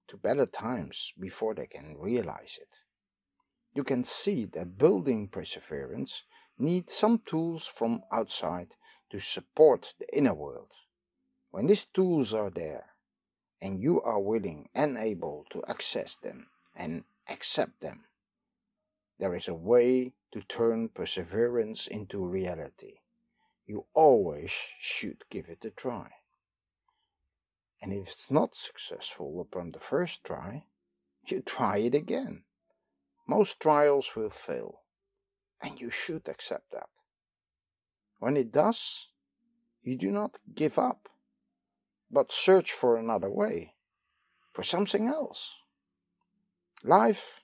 to 0.07 0.17
better 0.17 0.45
times 0.45 1.13
before 1.19 1.55
they 1.55 1.65
can 1.65 1.97
realize 1.99 2.57
it. 2.61 2.82
You 3.73 3.83
can 3.83 4.03
see 4.03 4.45
that 4.45 4.77
building 4.77 5.27
perseverance 5.27 6.23
needs 6.57 6.93
some 6.93 7.19
tools 7.25 7.65
from 7.65 8.03
outside 8.11 8.75
to 9.09 9.19
support 9.19 9.93
the 9.99 10.15
inner 10.15 10.33
world. 10.33 10.71
When 11.51 11.67
these 11.67 11.85
tools 11.85 12.33
are 12.33 12.49
there, 12.49 12.89
and 13.61 13.79
you 13.79 14.01
are 14.01 14.19
willing 14.19 14.69
and 14.75 14.97
able 14.97 15.45
to 15.51 15.63
access 15.67 16.15
them 16.15 16.47
and 16.75 17.05
accept 17.29 17.81
them, 17.81 18.05
there 19.19 19.33
is 19.33 19.47
a 19.47 19.53
way 19.53 20.13
to 20.31 20.41
turn 20.41 20.89
perseverance 20.89 21.87
into 21.87 22.27
reality. 22.27 22.95
You 23.65 23.85
always 23.93 24.51
should 24.79 25.23
give 25.29 25.47
it 25.47 25.63
a 25.63 25.69
try. 25.69 26.11
And 27.81 27.93
if 27.93 28.07
it's 28.09 28.31
not 28.31 28.55
successful 28.55 29.39
upon 29.39 29.71
the 29.71 29.79
first 29.79 30.23
try, 30.23 30.65
you 31.27 31.41
try 31.41 31.77
it 31.77 31.95
again. 31.95 32.43
Most 33.27 33.59
trials 33.59 34.15
will 34.15 34.29
fail 34.29 34.81
and 35.61 35.79
you 35.79 35.89
should 35.89 36.27
accept 36.27 36.71
that. 36.71 36.89
When 38.19 38.35
it 38.35 38.51
does, 38.51 39.11
you 39.81 39.97
do 39.97 40.11
not 40.11 40.37
give 40.53 40.77
up, 40.77 41.09
but 42.11 42.31
search 42.31 42.73
for 42.73 42.97
another 42.97 43.29
way, 43.29 43.75
for 44.51 44.63
something 44.63 45.07
else. 45.07 45.59
Life 46.83 47.43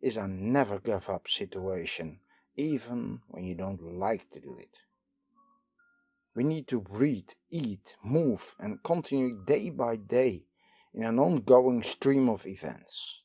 is 0.00 0.16
a 0.16 0.28
never 0.28 0.78
give 0.78 1.08
up 1.08 1.28
situation, 1.28 2.20
even 2.56 3.20
when 3.28 3.44
you 3.44 3.56
don't 3.56 3.82
like 3.82 4.30
to 4.30 4.40
do 4.40 4.56
it. 4.58 4.78
We 6.34 6.44
need 6.44 6.68
to 6.68 6.80
breathe, 6.80 7.30
eat, 7.50 7.96
move, 8.04 8.54
and 8.60 8.82
continue 8.84 9.42
day 9.44 9.70
by 9.70 9.96
day 9.96 10.44
in 10.94 11.02
an 11.02 11.18
ongoing 11.18 11.82
stream 11.82 12.28
of 12.28 12.46
events. 12.46 13.22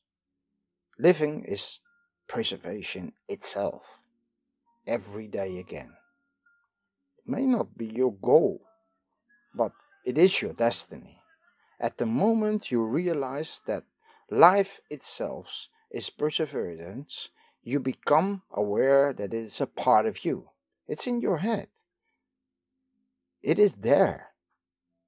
Living 0.98 1.44
is 1.44 1.80
preservation 2.32 3.12
itself 3.28 4.02
every 4.86 5.28
day 5.28 5.58
again. 5.58 5.92
It 7.18 7.30
may 7.30 7.44
not 7.44 7.76
be 7.76 7.84
your 7.84 8.14
goal, 8.14 8.62
but 9.54 9.72
it 10.06 10.16
is 10.16 10.40
your 10.40 10.54
destiny. 10.54 11.18
At 11.78 11.98
the 11.98 12.06
moment 12.06 12.70
you 12.70 12.82
realize 12.84 13.60
that 13.66 13.84
life 14.30 14.80
itself 14.88 15.68
is 15.90 16.08
perseverance, 16.08 17.28
you 17.62 17.78
become 17.78 18.40
aware 18.50 19.12
that 19.12 19.34
it 19.34 19.44
is 19.44 19.60
a 19.60 19.66
part 19.66 20.06
of 20.06 20.24
you. 20.24 20.48
It's 20.88 21.06
in 21.06 21.20
your 21.20 21.38
head. 21.38 21.68
It 23.42 23.58
is 23.58 23.74
there. 23.74 24.28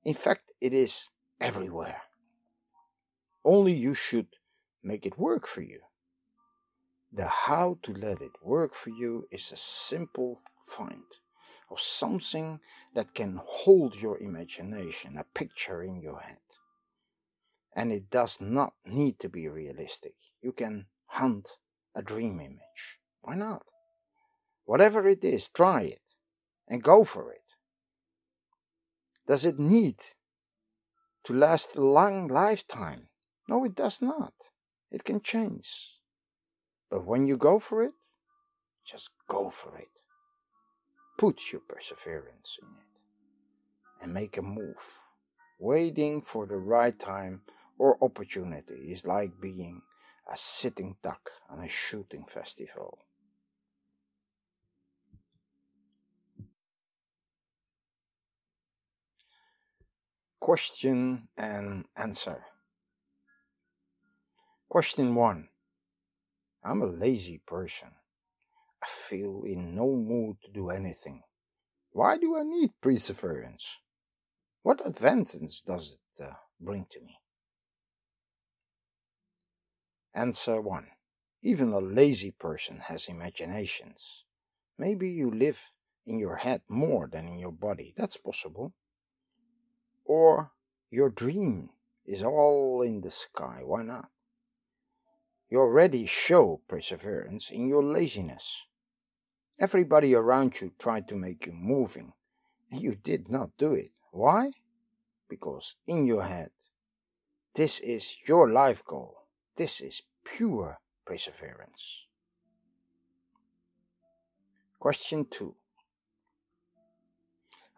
In 0.04 0.12
fact, 0.12 0.52
it 0.60 0.74
is 0.74 1.08
everywhere. 1.40 2.02
Only 3.42 3.72
you 3.72 3.94
should 3.94 4.26
make 4.82 5.06
it 5.06 5.18
work 5.18 5.46
for 5.46 5.62
you. 5.62 5.80
The 7.16 7.28
how 7.28 7.78
to 7.84 7.92
let 7.92 8.20
it 8.20 8.42
work 8.42 8.74
for 8.74 8.90
you 8.90 9.28
is 9.30 9.52
a 9.52 9.56
simple 9.56 10.40
find 10.64 11.04
of 11.70 11.78
something 11.78 12.58
that 12.92 13.14
can 13.14 13.40
hold 13.40 13.94
your 13.94 14.18
imagination, 14.18 15.16
a 15.16 15.22
picture 15.22 15.80
in 15.80 16.00
your 16.00 16.18
head. 16.18 16.38
And 17.76 17.92
it 17.92 18.10
does 18.10 18.40
not 18.40 18.74
need 18.84 19.20
to 19.20 19.28
be 19.28 19.46
realistic. 19.46 20.14
You 20.42 20.50
can 20.50 20.86
hunt 21.06 21.50
a 21.94 22.02
dream 22.02 22.40
image. 22.40 22.98
Why 23.22 23.36
not? 23.36 23.62
Whatever 24.64 25.06
it 25.06 25.22
is, 25.22 25.48
try 25.48 25.82
it 25.82 26.02
and 26.66 26.82
go 26.82 27.04
for 27.04 27.30
it. 27.30 27.42
Does 29.28 29.44
it 29.44 29.60
need 29.60 30.00
to 31.22 31.32
last 31.32 31.76
a 31.76 31.80
long 31.80 32.26
lifetime? 32.26 33.08
No, 33.48 33.64
it 33.64 33.76
does 33.76 34.02
not. 34.02 34.34
It 34.90 35.04
can 35.04 35.20
change. 35.20 36.00
But 36.94 37.06
when 37.06 37.26
you 37.26 37.36
go 37.36 37.58
for 37.58 37.82
it, 37.82 37.90
just 38.84 39.10
go 39.26 39.50
for 39.50 39.76
it. 39.76 39.88
Put 41.18 41.50
your 41.50 41.60
perseverance 41.62 42.56
in 42.62 42.68
it 42.68 44.00
and 44.00 44.14
make 44.14 44.36
a 44.36 44.42
move. 44.42 45.00
Waiting 45.58 46.22
for 46.22 46.46
the 46.46 46.56
right 46.56 46.96
time 46.96 47.42
or 47.80 47.98
opportunity 48.00 48.92
is 48.92 49.08
like 49.08 49.40
being 49.40 49.82
a 50.32 50.36
sitting 50.36 50.94
duck 51.02 51.30
on 51.50 51.64
a 51.64 51.68
shooting 51.68 52.26
festival. 52.28 53.00
Question 60.38 61.26
and 61.36 61.86
answer. 61.96 62.44
Question 64.68 65.16
1 65.16 65.48
I'm 66.64 66.80
a 66.80 66.86
lazy 66.86 67.42
person. 67.46 67.88
I 68.82 68.86
feel 68.86 69.42
in 69.46 69.74
no 69.74 69.94
mood 69.94 70.36
to 70.44 70.50
do 70.50 70.70
anything. 70.70 71.22
Why 71.90 72.16
do 72.16 72.36
I 72.36 72.42
need 72.42 72.70
perseverance? 72.80 73.80
What 74.62 74.86
advantage 74.86 75.62
does 75.62 75.98
it 76.18 76.24
uh, 76.24 76.34
bring 76.58 76.86
to 76.90 77.00
me? 77.00 77.18
Answer 80.14 80.60
1. 80.60 80.86
Even 81.42 81.72
a 81.72 81.80
lazy 81.80 82.30
person 82.30 82.80
has 82.88 83.08
imaginations. 83.08 84.24
Maybe 84.78 85.10
you 85.10 85.30
live 85.30 85.72
in 86.06 86.18
your 86.18 86.36
head 86.36 86.62
more 86.68 87.08
than 87.12 87.28
in 87.28 87.38
your 87.38 87.52
body. 87.52 87.92
That's 87.96 88.16
possible. 88.16 88.72
Or 90.04 90.52
your 90.90 91.10
dream 91.10 91.70
is 92.06 92.22
all 92.22 92.82
in 92.82 93.02
the 93.02 93.10
sky. 93.10 93.60
Why 93.62 93.82
not? 93.82 94.08
You 95.54 95.60
already 95.60 96.04
show 96.06 96.62
perseverance 96.66 97.48
in 97.48 97.68
your 97.68 97.84
laziness. 97.84 98.66
Everybody 99.56 100.12
around 100.12 100.60
you 100.60 100.72
tried 100.80 101.06
to 101.06 101.14
make 101.14 101.46
you 101.46 101.52
moving, 101.52 102.12
and 102.72 102.82
you 102.82 102.96
did 102.96 103.28
not 103.30 103.56
do 103.56 103.72
it. 103.72 103.92
Why? 104.10 104.50
Because 105.28 105.76
in 105.86 106.06
your 106.06 106.24
head, 106.24 106.50
this 107.54 107.78
is 107.78 108.16
your 108.26 108.50
life 108.50 108.84
goal. 108.84 109.28
This 109.54 109.80
is 109.80 110.02
pure 110.24 110.80
perseverance. 111.06 112.08
Question 114.80 115.24
2 115.30 115.54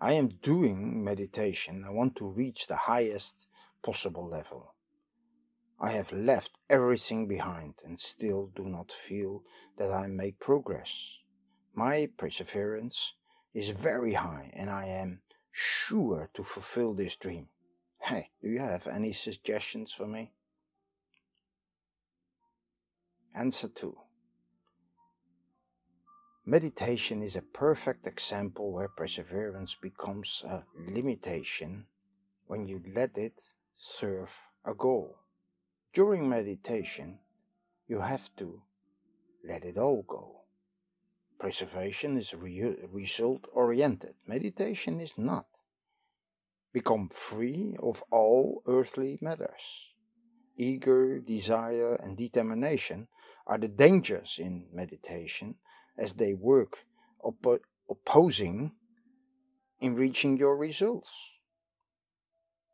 I 0.01 0.13
am 0.15 0.29
doing 0.29 1.05
meditation. 1.05 1.85
I 1.87 1.91
want 1.91 2.17
to 2.17 2.27
reach 2.27 2.69
the 2.69 2.77
highest 2.89 3.49
possible 3.83 4.27
level. 4.27 4.76
I 5.79 5.93
have 5.93 6.13
left 6.13 6.59
everything 6.71 7.29
behind 7.29 7.75
and 7.85 8.01
still 8.01 8.51
do 8.55 8.65
not 8.65 8.91
feel 8.91 9.43
that 9.77 9.93
I 9.93 10.07
make 10.07 10.41
progress. 10.41 11.21
My 11.75 12.09
perseverance 12.17 13.15
is 13.53 13.69
very 13.69 14.15
high 14.15 14.51
and 14.55 14.71
I 14.71 14.87
am 14.87 15.21
sure 15.53 16.31
to 16.35 16.43
fulfill 16.43 16.95
this 16.95 17.17
dream. 17.17 17.49
Hey, 18.01 18.31
do 18.43 18.49
you 18.49 18.61
have 18.61 18.87
any 18.87 19.13
suggestions 19.13 19.93
for 19.93 20.07
me? 20.07 20.33
Answer 23.35 23.69
2 23.69 23.97
Meditation 26.47 27.23
is 27.23 27.37
a 27.37 27.43
perfect 27.43 28.07
example 28.07 28.73
where 28.73 28.89
perseverance 28.89 29.75
becomes 29.75 30.43
a 30.47 30.65
limitation 30.79 31.87
when 32.47 32.65
you 32.65 32.81
let 32.95 33.19
it 33.19 33.53
serve 33.75 34.31
a 34.65 34.73
goal. 34.73 35.19
During 35.97 36.29
meditation, 36.29 37.21
you 37.89 38.01
have 38.01 38.29
to 38.37 38.61
let 39.43 39.65
it 39.65 39.79
all 39.79 40.03
go. 40.03 40.43
Preservation 41.39 42.19
is 42.19 42.35
re- 42.35 42.77
result 42.93 43.47
oriented, 43.55 44.15
meditation 44.27 45.01
is 45.01 45.17
not. 45.17 45.47
Become 46.75 47.09
free 47.09 47.79
of 47.83 48.05
all 48.11 48.63
earthly 48.67 49.19
matters. 49.23 49.95
Eager 50.59 51.19
desire 51.19 51.95
and 51.95 52.15
determination 52.15 53.09
are 53.47 53.57
the 53.57 53.69
dangers 53.69 54.39
in 54.39 54.67
meditation 54.75 55.55
as 55.97 56.13
they 56.13 56.35
work 56.35 56.85
op- 57.25 57.65
opposing 57.89 58.73
in 59.81 59.95
reaching 59.95 60.37
your 60.37 60.59
results. 60.59 61.39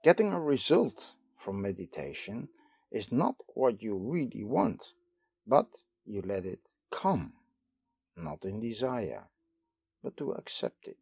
Getting 0.02 0.32
a 0.32 0.40
result 0.40 1.14
from 1.36 1.62
meditation 1.62 2.48
is 2.92 3.10
not 3.10 3.36
what 3.54 3.82
you 3.82 3.96
really 3.96 4.44
want, 4.44 4.84
but 5.46 5.66
you 6.04 6.22
let 6.24 6.44
it 6.44 6.68
come, 6.90 7.32
not 8.16 8.44
in 8.44 8.60
desire, 8.60 9.24
but 10.04 10.16
to 10.18 10.32
accept 10.32 10.86
it. 10.86 10.98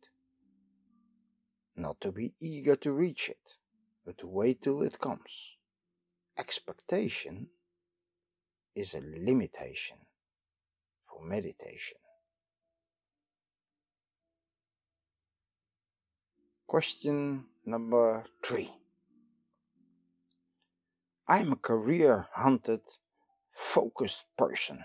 Not 1.76 2.00
to 2.02 2.12
be 2.12 2.34
eager 2.40 2.76
to 2.76 2.92
reach 2.92 3.28
it, 3.28 3.56
but 4.06 4.18
to 4.18 4.28
wait 4.28 4.62
till 4.62 4.82
it 4.82 5.00
comes. 5.00 5.56
Expectation 6.38 7.48
is 8.76 8.94
a 8.94 9.00
limitation 9.00 9.98
for 11.02 11.24
meditation. 11.24 11.98
Question 16.66 17.46
number 17.66 18.24
three. 18.44 18.79
I'm 21.30 21.52
a 21.52 21.56
career 21.70 22.26
hunted, 22.34 22.80
focused 23.52 24.24
person. 24.36 24.84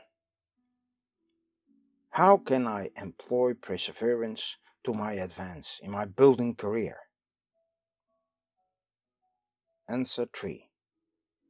How 2.12 2.38
can 2.38 2.68
I 2.68 2.92
employ 2.96 3.56
perseverance 3.56 4.58
to 4.84 4.94
my 4.94 5.14
advance 5.14 5.80
in 5.82 5.90
my 5.90 6.06
building 6.06 6.54
career? 6.54 6.98
Answer 9.90 10.28
3. 10.32 10.70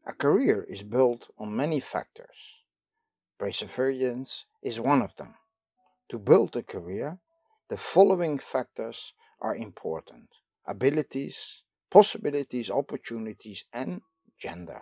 A 0.07 0.13
career 0.13 0.65
is 0.69 0.83
built 0.83 1.27
on 1.37 1.53
many 1.53 1.81
factors. 1.81 2.63
Perseverance 3.37 4.45
is 4.63 4.79
one 4.79 5.01
of 5.01 5.17
them. 5.17 5.35
To 6.07 6.17
build 6.17 6.55
a 6.55 6.63
career, 6.63 7.19
the 7.69 7.75
following 7.75 8.37
factors 8.37 9.11
are 9.41 9.57
important 9.57 10.29
abilities, 10.65 11.63
possibilities, 11.91 12.71
opportunities, 12.71 13.65
and 13.73 13.99
gender. 14.39 14.81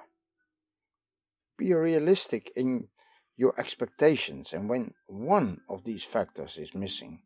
Be 1.58 1.74
realistic 1.74 2.52
in 2.56 2.88
your 3.38 3.54
expectations, 3.60 4.54
and 4.54 4.70
when 4.70 4.94
one 5.08 5.62
of 5.70 5.84
these 5.84 6.04
factors 6.04 6.58
is 6.58 6.76
missing, 6.76 7.22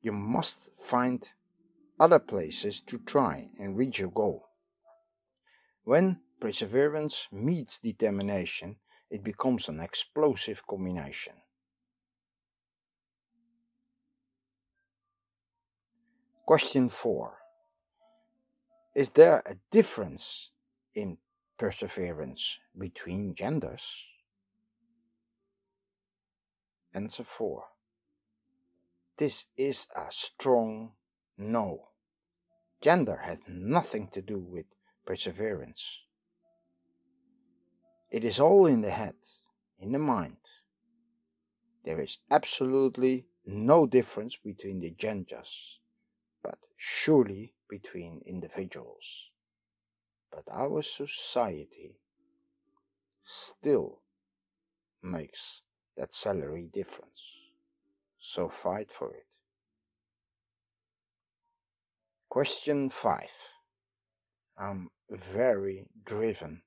you 0.00 0.12
must 0.12 0.70
find 0.74 1.28
other 1.98 2.18
places 2.18 2.80
to 2.80 2.98
try 2.98 3.48
and 3.58 3.76
reach 3.76 3.98
your 3.98 4.10
goal. 4.10 4.48
When 5.84 6.20
perseverance 6.40 7.28
meets 7.30 7.78
determination, 7.78 8.76
it 9.10 9.22
becomes 9.22 9.68
an 9.68 9.80
explosive 9.80 10.66
combination. 10.66 11.34
Question 16.46 16.88
4 16.88 17.34
Is 18.96 19.10
there 19.10 19.42
a 19.46 19.56
difference 19.70 20.50
in 20.94 21.18
perseverance 21.62 22.58
between 22.76 23.36
genders? 23.36 24.10
Answer 26.92 27.22
4 27.22 27.66
This 29.16 29.46
is 29.56 29.86
a 29.94 30.06
strong 30.10 30.94
no. 31.38 31.90
Gender 32.80 33.20
has 33.22 33.42
nothing 33.46 34.08
to 34.08 34.20
do 34.20 34.40
with 34.40 34.66
perseverance. 35.06 36.02
It 38.10 38.24
is 38.24 38.40
all 38.40 38.66
in 38.66 38.80
the 38.80 38.90
head, 38.90 39.14
in 39.78 39.92
the 39.92 40.00
mind. 40.00 40.42
There 41.84 42.00
is 42.00 42.18
absolutely 42.28 43.26
no 43.46 43.86
difference 43.86 44.36
between 44.36 44.80
the 44.80 44.90
genders 44.90 45.78
but 46.42 46.58
surely 46.76 47.54
between 47.68 48.20
individuals. 48.26 49.31
But 50.32 50.44
our 50.50 50.82
society 50.82 51.98
still 53.22 54.00
makes 55.02 55.62
that 55.96 56.12
salary 56.12 56.68
difference. 56.72 57.42
So 58.18 58.48
fight 58.48 58.90
for 58.90 59.12
it. 59.14 59.26
Question 62.28 62.88
5. 62.88 63.28
I'm 64.56 64.90
very 65.10 65.86
driven 66.04 66.62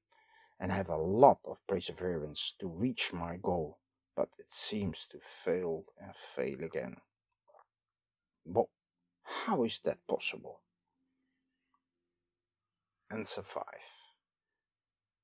and 0.59 0.71
have 0.71 0.89
a 0.89 0.97
lot 0.97 1.39
of 1.43 1.65
perseverance 1.67 2.53
to 2.59 2.67
reach 2.67 3.11
my 3.13 3.37
goal, 3.41 3.79
but 4.15 4.29
it 4.37 4.51
seems 4.51 5.07
to 5.09 5.17
fail 5.19 5.85
and 5.99 6.13
fail 6.13 6.63
again. 6.63 6.97
But 8.45 8.67
how 9.23 9.63
is 9.63 9.79
that 9.85 10.05
possible? 10.07 10.61
Answer 13.11 13.43
5. 13.43 13.63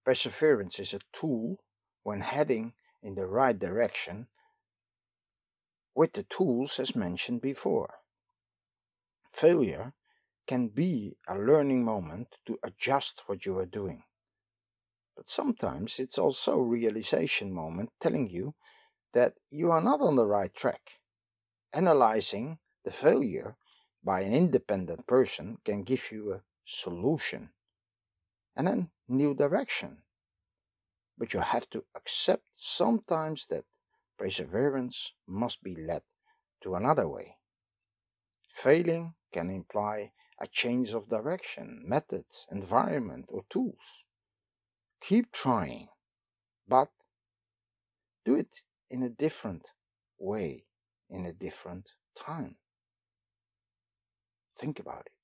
Perseverance 0.06 0.80
is 0.80 0.94
a 0.94 1.00
tool 1.12 1.58
when 2.04 2.22
heading 2.22 2.74
in 3.02 3.16
the 3.16 3.26
right 3.26 3.58
direction 3.58 4.28
with 5.96 6.14
the 6.14 6.24
tools 6.24 6.80
as 6.80 6.96
mentioned 6.96 7.42
before. 7.42 7.96
Failure 9.32 9.94
can 10.46 10.68
be 10.68 11.18
a 11.28 11.36
learning 11.36 11.84
moment 11.84 12.38
to 12.46 12.60
adjust 12.64 13.24
what 13.26 13.48
you 13.48 13.58
are 13.58 13.66
doing. 13.66 14.04
But 15.16 15.28
sometimes 15.28 15.98
it's 15.98 16.20
also 16.20 16.60
a 16.60 16.64
realization 16.64 17.52
moment 17.52 17.90
telling 18.00 18.30
you 18.30 18.54
that 19.14 19.34
you 19.50 19.72
are 19.72 19.82
not 19.82 20.02
on 20.02 20.16
the 20.18 20.28
right 20.28 20.54
track. 20.54 21.00
Analyzing 21.74 22.60
the 22.86 22.92
failure 22.92 23.58
by 24.04 24.22
an 24.22 24.34
independent 24.34 25.08
person 25.08 25.58
can 25.66 25.84
give 25.84 26.12
you 26.12 26.32
a 26.32 26.44
solution 26.64 27.50
and 28.56 28.68
then 28.68 28.90
new 29.08 29.34
direction. 29.34 30.04
But 31.18 31.34
you 31.34 31.40
have 31.40 31.70
to 31.72 31.84
accept 31.96 32.44
sometimes 32.56 33.46
that 33.50 33.66
perseverance 34.18 35.14
must 35.28 35.64
be 35.64 35.76
led 35.76 36.04
to 36.64 36.76
another 36.76 37.08
way. 37.08 37.38
Failing 38.54 39.14
can 39.32 39.50
imply 39.50 40.12
a 40.40 40.48
change 40.48 40.94
of 40.94 41.10
direction, 41.10 41.84
method, 41.86 42.26
environment, 42.52 43.26
or 43.30 43.44
tools. 43.50 44.06
Keep 45.02 45.32
trying, 45.32 45.88
but 46.68 46.90
do 48.26 48.36
it 48.36 48.62
in 48.90 49.04
a 49.04 49.10
different 49.10 49.70
way, 50.20 50.66
in 51.10 51.26
a 51.26 51.34
different 51.34 51.92
time. 52.16 52.56
Think 54.56 54.80
about 54.80 55.08
it. 55.08 55.21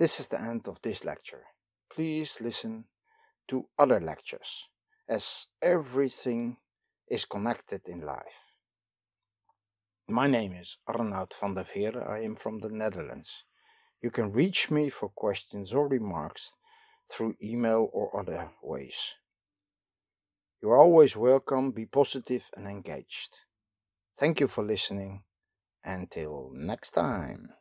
This 0.00 0.18
is 0.18 0.28
the 0.28 0.40
end 0.40 0.66
of 0.66 0.80
this 0.80 1.04
lecture. 1.04 1.44
Please 1.92 2.40
listen 2.40 2.86
to 3.48 3.66
other 3.78 4.00
lectures, 4.00 4.70
as 5.06 5.48
everything 5.60 6.56
is 7.06 7.26
connected 7.26 7.82
in 7.86 7.98
life. 7.98 8.54
My 10.08 10.26
name 10.26 10.54
is 10.54 10.78
Arnoud 10.88 11.34
van 11.38 11.52
der 11.52 11.64
Veer. 11.64 12.02
I 12.08 12.22
am 12.24 12.34
from 12.34 12.60
the 12.60 12.70
Netherlands. 12.70 13.44
You 14.00 14.10
can 14.10 14.32
reach 14.32 14.70
me 14.70 14.88
for 14.88 15.10
questions 15.10 15.74
or 15.74 15.86
remarks 15.86 16.52
through 17.12 17.34
email 17.42 17.90
or 17.92 18.18
other 18.18 18.52
ways. 18.62 19.16
You 20.62 20.70
are 20.70 20.78
always 20.78 21.14
welcome, 21.14 21.72
be 21.72 21.84
positive 21.84 22.48
and 22.56 22.66
engaged. 22.66 23.36
Thank 24.18 24.40
you 24.40 24.48
for 24.48 24.64
listening. 24.64 25.24
Until 25.84 26.52
next 26.54 26.92
time. 26.92 27.59